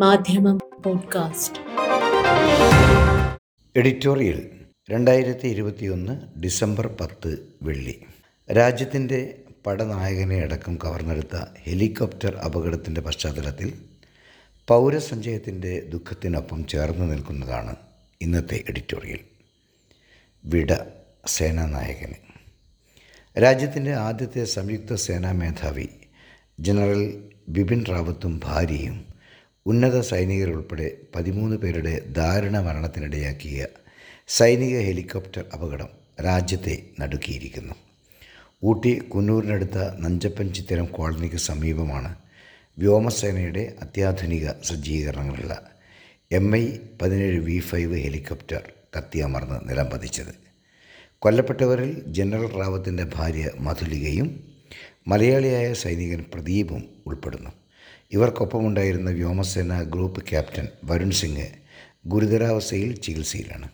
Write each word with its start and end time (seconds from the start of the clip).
മാധ്യമം 0.00 0.58
podcast. 0.84 1.58
Editorial 3.76 4.50
രണ്ടായിരത്തി 4.90 5.48
ഇരുപത്തിയൊന്ന് 5.48 6.40
ഡിസംബർ 6.40 6.86
പത്ത് 6.86 7.54
വെള്ളി. 7.62 8.02
രാജ്യത്തിന്റെ 8.52 9.38
പടനായകനെ 9.66 10.36
അടക്കം 10.38 10.76
കവർന്നെടുത്ത 10.76 11.36
ഹെലികോപ്റ്റർ 11.62 12.36
അപകടത്തിന്റെ 12.36 13.00
പശ്ചാത്തലത്തിൽ 13.00 13.72
പൗരസഞ്ചയത്തിന്റെ 14.68 15.80
ദുഃഖത്തിനൊപ്പം 15.80 16.66
ചേർന്ന് 16.66 17.12
നിൽക്കുന്നതാണ് 17.12 17.76
ഇന്നത്തെ 18.22 18.64
എഡിറ്റോറിയൽ. 18.68 19.18
വിട 20.44 20.72
സേനാനായകന് 21.26 22.14
രാജ്യത്തിന്റെ 23.42 23.94
ആദ്യത്തെ 23.94 24.44
സംയുക്ത 24.44 24.94
സേനാ 24.94 25.32
മേധാവി 25.32 25.88
ജനറൽ 26.60 27.30
ബിപിൻ 27.48 27.84
റാവത്തും 27.84 28.40
ഭാര്യയും 28.44 29.15
ഉന്നത 29.66 30.00
സൈനികരുൾപ്പെടെ 30.00 30.96
പതിമൂന്ന് 31.14 31.56
പേരുടെ 31.56 32.00
ദാരുണ 32.08 32.58
മരണത്തിനിടയാക്കിയ 32.58 33.66
സൈനിക 34.28 34.80
ഹെലികോപ്റ്റർ 34.80 35.44
അപകടം 35.54 35.88
രാജ്യത്തെ 36.24 36.82
നടുക്കിയിരിക്കുന്നു. 37.00 37.74
ഊട്ടി 38.64 38.92
കുന്നൂരിനടുത്ത 38.98 39.78
നഞ്ചപ്പൻ 40.00 40.54
ചിത്തിരം 40.54 40.86
കോളനിക്ക് 40.86 41.36
സമീപമാണ് 41.36 42.14
വ്യോമസേനയുടെ 42.78 43.74
അത്യാധുനിക 43.82 44.50
സജ്ജീകരണങ്ങളുള്ള 44.64 45.70
എം 46.32 46.56
ഐ 46.56 46.64
പതിനേഴ് 47.02 47.40
വി 47.40 47.58
ഫൈവ് 47.58 47.98
ഹെലികോപ്റ്റർ 47.98 48.62
കത്തിയമർന്ന് 48.98 49.70
നിലം 49.70 49.86
പതിച്ചത് 49.86 50.34
കൊല്ലപ്പെട്ടവരിൽ 51.18 52.04
ജനറൽ 52.06 52.58
റാവത്തിന്റെ 52.58 53.06
ഭാര്യ 53.14 53.50
മധുലികയും 53.60 54.54
മലയാളിയായ 55.08 55.72
സൈനികൻ 55.72 56.24
പ്രദീപും 56.34 56.88
ഉൾപ്പെടുന്നു. 57.06 57.50
ഇവർക്കൊപ്പമുണ്ടായിരുന്ന 58.12 59.10
വ്യോമസേന 59.10 59.82
ഗ്രൂപ്പ് 59.82 60.20
ക്യാപ്റ്റൻ 60.30 60.68
വരുൺ 60.84 61.10
സിംഗ് 61.10 61.48
ഗുരുതരാവസ്ഥയിൽ 62.06 62.94
ചികിത്സയിലാണ്. 62.94 63.68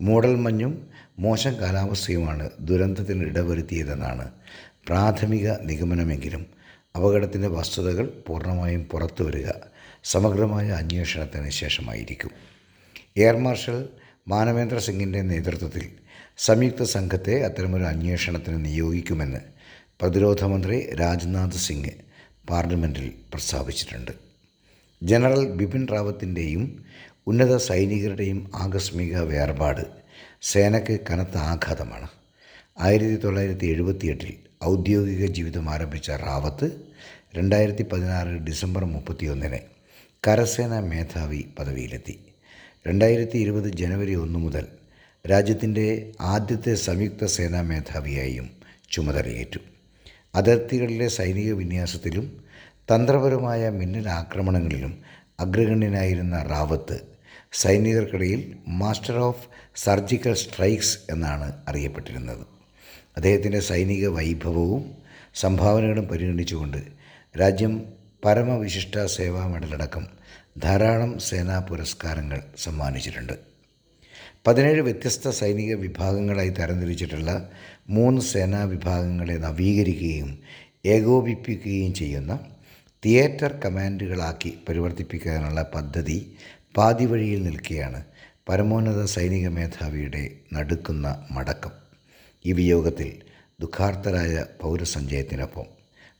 മൂടൽ 0.00 0.34
മഞ്ഞും 0.34 0.86
മോശം 1.18 1.60
കാലാവസ്ഥയുമാണ് 1.60 2.50
ദുരന്തത്തിന് 2.60 3.24
ഇടവരുത്തിയതെന്നാണ് 3.24 4.30
പ്രാഥമിക 4.88 5.50
നിഗമനമെങ്കിലും. 5.62 6.46
അപകടത്തിന്റെ 6.96 7.48
വസ്തുതകൾ 7.48 8.06
പൂർണമായും 8.26 8.84
പുറത്തു 8.84 9.22
വരിക 9.24 9.48
സമഗ്രമായ 10.04 10.68
അന്വേഷണത്തിന് 10.70 11.50
ശേഷമായിരിക്കും. 11.50 12.30
എയർ 13.16 13.36
മാർഷൽ 13.36 13.88
മാനവേന്ദ്ര 14.28 14.78
സിംഗിന്റെ 14.78 15.22
നേതൃത്വത്തിൽ 15.22 15.88
സംയുക്ത 16.38 16.82
സംഘത്തെ 16.82 17.40
അത്തരമൊരു 17.44 17.84
അന്വേഷണത്തിന് 17.84 18.64
നിയോഗിക്കുമെന്ന് 18.64 19.40
പ്രതിരോധ 20.00 20.44
മന്ത്രി 20.44 20.94
രാജ്നാഥ് 20.94 21.58
സിംഗ് 21.66 22.09
പാർലമെന്റിൽ 22.50 23.06
പ്രസ്താവിച്ചിട്ടുണ്ട്. 23.32 24.12
ജനറൽ 25.02 25.42
ബിപിൻ 25.50 25.82
റാവത്തിന്റെയും 25.92 26.62
ഉന്നത 27.26 27.56
സൈനികരുടെയും 27.56 28.38
ആകസ്മിക 28.54 29.18
വേർപാട് 29.30 29.82
സേനയ്ക്ക് 30.42 30.94
കനത്ത 31.10 31.36
ആഘാതമാണ്. 31.52 32.08
ആയിരത്തി 32.80 33.16
തൊള്ളായിരത്തി 33.16 33.66
എഴുപത്തിയെട്ടിൽ 33.66 34.32
ഔദ്യോഗിക 34.64 35.26
ജീവിതം 35.26 35.70
ആരംഭിച്ച 35.70 36.10
റാവത്ത് 36.10 36.68
രണ്ടായിരത്തി 37.36 37.82
പതിനാറ് 37.82 38.32
ഡിസംബർ 38.46 38.84
മുപ്പത്തിയൊന്നിന് 38.84 39.60
കരസേനാ 40.26 40.80
മേധാവി 40.80 41.42
പദവിയിലെത്തി. 41.58 42.14
രണ്ടായിരത്തി 42.86 43.38
ഇരുപത് 43.38 43.68
ജനുവരി 43.80 44.14
ഒന്ന് 44.14 44.38
മുതൽ 44.38 44.66
രാജ്യത്തിന്റെ 45.30 45.86
ആദ്യത്തെ 46.20 46.74
സംയുക്ത 46.86 47.24
സേനാ 47.24 47.60
മേധാവിയായും 47.62 48.48
ചുമതലയേറ്റു. 48.90 49.60
അതിർത്തികളിലെ 50.34 51.08
സൈനിക 51.08 51.52
വിന്യാസത്തിലും 51.52 52.26
തന്ത്രപരമായ 52.92 53.70
മിന്നൽ 53.70 54.08
ആക്രമണങ്ങളിലും 54.08 54.92
അഗ്രഗണ്യനായിരുന്ന 55.40 56.42
റാവത്ത് 56.42 56.96
സൈനികർക്കിടയിൽ 57.52 58.40
മാസ്റ്റർ 58.66 59.16
ഓഫ് 59.18 59.46
സർജിക്കൽ 59.76 60.34
സ്ട്രൈക്സ് 60.34 60.98
എന്നാണ് 61.10 61.52
അറിയപ്പെട്ടിരുന്നത്. 61.68 62.46
അദ്ദേഹത്തിന്റെ 63.16 63.60
സൈനിക 63.60 64.06
വൈഭവവും 64.06 64.94
സംഭാവനകളും 65.34 66.06
പരിഗണിച്ചുകൊണ്ട് 66.08 66.80
രാജ്യം 67.40 67.74
പരമവിശിഷ്ട 68.24 69.04
സേവാ 69.04 69.46
മെഡലടക്കം 69.46 70.06
ധാരാളം 70.58 71.18
സേനാ 71.18 71.58
പുരസ്കാരങ്ങൾ 71.58 72.40
സമ്മാനിച്ചിട്ടുണ്ട്. 72.58 73.49
പതിനേഴ് 74.46 74.82
വ്യത്യസ്ത 74.82 75.28
സൈനിക 75.28 75.74
വിഭാഗങ്ങളായി 75.74 76.48
തരംതിരിച്ചിട്ടുള്ള 76.48 77.50
മൂന്ന് 77.88 78.20
സേനാ 78.22 78.64
വിഭാഗങ്ങളെ 78.64 79.32
നവീകരിക്കുകയും 79.32 80.30
ഏകോപിപ്പിക്കുകയും 80.86 81.94
ചെയ്യുന്ന 81.94 82.38
തിയേറ്റർ 83.04 83.52
കമാൻഡുകളാക്കി 83.64 84.58
പരിവർത്തിപ്പിക്കാനുള്ള 84.68 85.62
പദ്ധതി 85.74 86.36
പാതിവഴിയിൽ 86.76 87.42
നിൽക്കുകയാണ് 87.42 88.04
പരമോന്നത 88.48 89.04
സൈനിക 89.04 89.48
മേധാവിയുടെ 89.48 90.30
നടുക്കുന്ന 90.54 91.26
മടക്കം. 91.30 91.70
ഈ 92.44 92.52
വിയോഗത്തിൽ 92.52 93.10
ദുഃഖാർത്തരായ 93.60 94.44
പൗരസഞ്ചയത്തിനൊപ്പം 94.60 95.66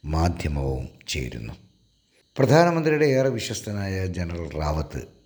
മാധ്യമവും 0.04 0.88
ചേരുന്നു. 1.09 1.53
പ്രധാനമന്ത്രിയുടെ 2.36 3.06
ഏറെ 3.06 3.28
വിശ്വസ്തനായ 3.28 4.06
ജനറൽ 4.06 4.48
റാവത്ത് 4.60 5.19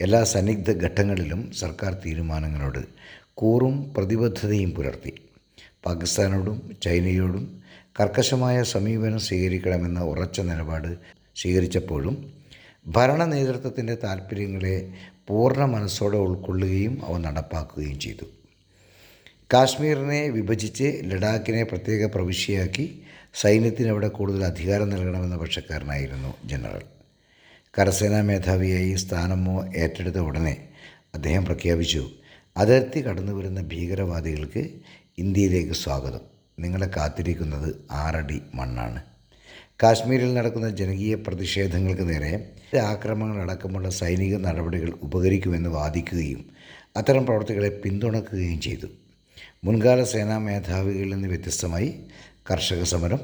എല്ലാ 0.00 0.24
സന്നിഗ്ധ 0.24 0.70
ഘട്ടങ്ങളിലും 0.84 1.52
സർക്കാർ 1.52 1.92
തീരുമാനങ്ങളോട് 1.94 2.82
കൂറും 3.34 3.94
പ്രതിബദ്ധതയും 3.94 4.70
പുലർത്തി. 4.70 5.12
പാകിസ്ഥാനോടും 5.86 6.76
ചൈനയോടും 6.82 7.62
കർക്കശമായ 8.00 8.62
സമീപനം 8.62 9.18
സ്വീകരിക്കണമെന്ന 9.18 10.00
ഉറച്ച 10.00 10.40
നിലപാട് 10.40 10.96
സ്വീകരിച്ചപ്പോഴും 11.36 12.32
ഭരണ 12.86 13.24
നേതൃത്വത്തിന്റെ 13.24 13.94
താൽപ്പര്യങ്ങളെ 13.94 14.92
പൂർണ 15.28 15.64
മനസ്സോടെ 15.64 16.18
ഉൾക്കൊള്ളുകയും 16.18 17.04
അവ 17.04 17.18
നടപ്പാക്കുകയും 17.18 17.98
ചെയ്തു. 17.98 18.26
കാശ്മീരിനെ 19.52 20.28
വിഭജിച്ച് 20.28 21.00
ലഡാക്കിനെ 21.04 21.62
പ്രത്യേക 21.62 22.06
പ്രവിശ്യയാക്കി 22.06 23.02
സൈന്യത്തിന് 23.34 23.88
അവിടെ 23.88 24.08
കൂടുതൽ 24.08 24.44
അധികാരം 24.44 24.90
നൽകണമെന്ന 24.90 25.36
പക്ഷക്കാരനായിരുന്നു 25.36 26.32
ജനറൽ. 26.44 26.84
കരസേനാ 27.78 28.20
മേധാവിയായി 28.20 28.94
സ്ഥാനമോ 28.94 29.66
ഏറ്റെടുത്ത 29.76 30.18
ഉടനെ 30.18 30.68
അദ്ദേഹം 31.14 31.44
പ്രഖ്യാപിച്ചു. 31.44 32.10
അതിർത്തി 32.56 33.06
കടന്നു 33.06 33.32
വരുന്ന 33.32 33.62
ഭീകരവാദികൾക്ക് 33.62 34.68
ഇന്ത്യയിലേക്ക് 35.18 35.72
സ്വാഗതം. 35.72 36.20
നിങ്ങളെ 36.58 36.90
കാത്തിരിക്കുന്നത് 36.96 37.86
ആറടി 37.92 38.42
മണ്ണാണ്. 38.54 39.02
കാശ്മീരിൽ 39.82 40.34
നടക്കുന്ന 40.34 40.70
ജനകീയ 40.70 41.14
പ്രതിഷേധങ്ങൾക്ക് 41.14 42.08
നേരെ 42.08 42.50
ആക്രമണങ്ങളടക്കമുള്ള 42.80 43.88
സൈനിക 43.88 44.36
നടപടികൾ 44.36 44.92
ഉപകരിക്കുമെന്ന് 45.02 45.70
വാദിക്കുകയും 45.70 46.44
അത്തരം 46.96 47.26
പ്രവർത്തികളെ 47.26 47.68
പിന്തുണക്കുകയും 47.68 48.60
ചെയ്തു. 48.60 48.86
മുൻകാല 49.64 50.04
സേനാ 50.04 50.38
മേധാവികളിൽ 50.38 51.10
നിന്ന് 51.10 51.28
വ്യത്യസ്തമായി 51.28 51.94
കർഷക 52.50 52.82
സമരം 52.82 53.20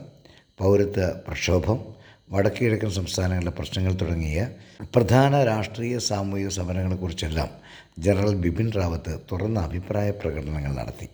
പൗരത്വ 0.59 1.09
പ്രക്ഷോഭം 1.09 2.02
വടക്കുകിഴക്കൻ 2.31 2.91
സംസ്ഥാനങ്ങളിലെ 2.91 3.51
പ്രശ്നങ്ങൾ 3.51 3.93
തുടങ്ങിയ 3.93 4.49
പ്രധാന 4.95 5.45
രാഷ്ട്രീയ 5.45 5.99
സാമൂഹിക 5.99 6.49
സമരങ്ങളെക്കുറിച്ചെല്ലാം 6.49 7.51
ജനറൽ 7.99 8.35
ബിപിൻ 8.35 8.73
റാവത്ത് 8.73 9.19
തുറന്ന 9.33 9.59
അഭിപ്രായ 9.61 10.11
പ്രകടനങ്ങൾ 10.11 10.73
നടത്തി. 10.77 11.09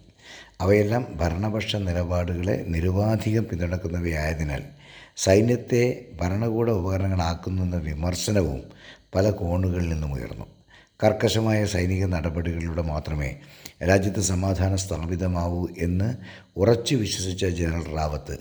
അവയെല്ലാം 0.61 1.07
ഭരണപക്ഷ 1.17 1.77
നിലപാടുകളെ 1.77 2.65
നിരുപാധികം 2.69 3.45
പിന്തുണക്കുന്നവയായതിനാൽ 3.45 4.63
സൈന്യത്തെ 5.17 6.05
ഭരണകൂട 6.21 6.71
ഉപകരണങ്ങളാക്കുന്നെന്ന 6.71 7.77
വിമർശനവും 7.77 8.63
പല 9.15 9.31
കോണുകളിൽ 9.31 9.89
നിന്നും 9.89 10.13
ഉയർന്നു. 10.13 10.47
കർക്കശമായ 11.03 11.65
സൈനിക 11.65 12.05
നടപടികളിലൂടെ 12.05 12.83
മാത്രമേ 12.83 13.41
രാജ്യത്ത് 13.89 14.21
സമാധാനം 14.21 14.79
സ്ഥാപിതമാവൂ 14.79 15.69
എന്ന് 15.79 16.15
ഉറച്ചു 16.57 16.95
വിശ്വസിച്ച 16.97 17.45
ജനറൽ 17.47 17.85
റാവത്ത് 17.97 18.39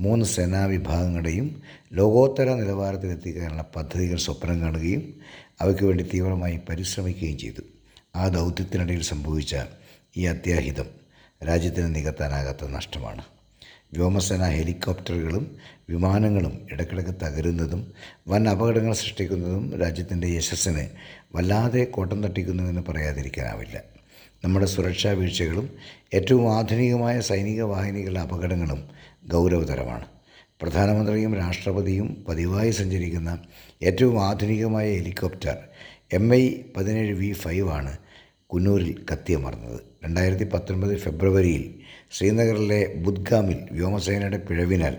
മൂന്ന് 0.00 0.24
സേനാ 0.24 0.66
വിഭാഗങ്ങളുടെയും 0.66 1.62
ലോകോത്തര 1.92 2.54
നിലവാരത്തിലെത്തിക്കാനുള്ള 2.54 3.62
പദ്ധതികൾ 3.76 4.16
സ്വപ്നം 4.16 4.60
കാണുകയും 4.60 5.02
അവയ്ക്ക് 5.60 5.84
വേണ്ടി 5.84 6.04
തീവ്രമായി 6.14 6.60
പരിശ്രമിക്കുകയും 6.68 7.38
ചെയ്തു. 7.38 7.62
ആ 8.16 8.28
ദൗത്യത്തിനിടയിൽ 8.28 9.02
സംഭവിച്ച 9.02 9.56
ഈ 10.16 10.24
അത്യാഹിതം 10.26 10.88
രാജ്യത്തിന് 11.48 11.94
നികത്താനാകാത്ത 11.94 12.70
നഷ്ടമാണ്. 12.70 13.22
വ്യോമസേന 13.92 14.42
ഹെലികോപ്റ്ററുകളും 14.42 15.56
വിമാനങ്ങളും 15.90 16.68
ഇടക്കിടക്ക് 16.72 17.10
തകരുന്നതും 17.22 17.92
വൻ 18.28 18.48
അപകടങ്ങൾ 18.48 18.92
സൃഷ്ടിക്കുന്നതും 18.92 19.80
രാജ്യത്തിന്റെ 19.80 20.28
യശസ്സിനെ 20.28 20.90
വല്ലാതെ 21.34 21.84
കോട്ടം 21.84 22.22
തട്ടിക്കുന്നുവെന്ന് 22.22 22.82
പറയാതിരിക്കാനാവില്ല. 22.88 23.82
നമ്മുടെ 24.44 24.66
സുരക്ഷാ 24.66 25.10
വീഴ്ചകളും 25.10 25.70
ഏറ്റവും 26.14 26.56
ആധുനികമായ 26.56 27.20
സൈനിക 27.20 27.62
വാഹിനികളുടെ 27.62 28.20
അപകടങ്ങളും 28.20 28.88
ഗൗരവതരമാണ്. 29.32 30.06
പ്രധാനമന്ത്രിയും 30.62 31.36
രാഷ്ട്രപതിയും 31.36 32.24
പതിവായി 32.28 32.70
സഞ്ചരിക്കുന്ന 32.70 33.38
ഏറ്റവും 33.82 34.24
ആധുനികമായ 34.24 34.94
ഹെലികോപ്റ്റർ 34.94 35.58
എം 36.12 36.34
ഐ 36.34 36.54
പതിനേഴ് 36.76 37.14
വി 37.14 37.32
ഫൈവ് 37.32 37.70
ആണ് 37.70 37.98
കുന്നൂരിൽ 38.46 39.04
കത്തിയമർന്നത്. 39.12 39.89
രണ്ടായിരത്തി 40.04 40.44
പത്തൊൻപത് 40.44 40.98
ഫെബ്രുവരിയിൽ 40.98 41.74
ശ്രീനഗറിലെ 42.12 42.94
ബുദ്ഗാമിൽ 42.96 43.58
വ്യോമസേനയുടെ 43.72 44.38
പിഴവിനാൽ 44.38 44.96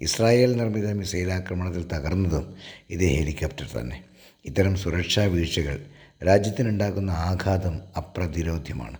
ഇസ്രായേൽ 0.00 0.56
നിർമ്മിത 0.56 0.92
മിസൈൽ 0.92 1.32
ആക്രമണത്തിൽ 1.32 1.82
തകർന്നതും 1.82 2.54
ഇതേ 2.90 3.14
ഹെലികോപ്റ്റർ 3.14 3.80
തന്നെ. 3.80 4.04
ഇത്തരം 4.44 4.76
സുരക്ഷാ 4.76 5.24
വീഴ്ചകൾ 5.24 5.86
രാജ്യത്തിനുണ്ടാക്കുന്ന 6.26 7.10
ആഘാതം 7.10 7.80
അപ്രതിരോധ്യമാണ്. 7.96 8.98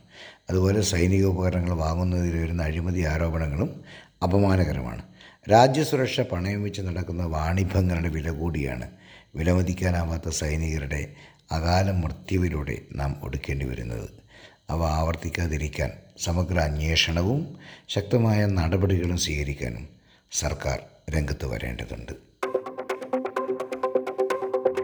അതുപോലെ 0.50 0.80
സൈനിക 0.80 1.24
ഉപകരണങ്ങൾ 1.24 1.70
വാങ്ങുന്നതിൽ 1.70 2.42
വരുന്ന 2.42 2.62
അഴിമതി 2.62 3.00
ആരോപണങ്ങളും 3.00 3.84
അപമാനകരമാണ്. 4.22 5.02
രാജ്യസുരക്ഷ 5.50 6.20
പണയം 6.20 6.62
വെച്ച് 6.62 6.82
നടക്കുന്ന 6.82 7.24
വാണിഭങ്ങളുടെ 7.24 8.08
വില 8.08 8.30
കൂടിയാണ് 8.30 8.90
വിലമതിക്കാനാവാത്ത 9.34 10.28
സൈനികരുടെ 10.28 11.12
അകാല 11.52 11.90
മൃത്യുവിലൂടെ 11.90 12.78
നാം 12.92 13.16
ഒടുക്കേണ്ടി 13.22 13.66
വരുന്നത്. 13.66 14.23
അവ 14.70 14.84
ആവർത്തിക്കാതിരിക്കാൻ 14.84 15.90
സമഗ്ര 16.19 16.58
അന്വേഷണവും 16.58 17.56
ശക്തമായ 17.88 18.46
നടപടികളും 18.46 19.16
സ്വീകരിക്കാനും 19.16 19.88
സർക്കാർ 20.32 20.81
രംഗത്ത് 21.11 21.46
വരേണ്ടതുണ്ട്. 21.46 22.12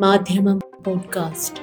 മാധ്യമം 0.01 0.59
പോഡ്കാസ്റ്റ്. 0.87 1.61